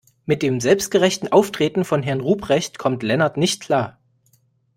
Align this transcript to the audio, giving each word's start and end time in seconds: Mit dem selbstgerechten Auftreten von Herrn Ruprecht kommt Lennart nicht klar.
Mit 0.25 0.41
dem 0.41 0.59
selbstgerechten 0.59 1.31
Auftreten 1.31 1.85
von 1.85 2.01
Herrn 2.01 2.21
Ruprecht 2.21 2.79
kommt 2.79 3.03
Lennart 3.03 3.37
nicht 3.37 3.61
klar. 3.61 3.99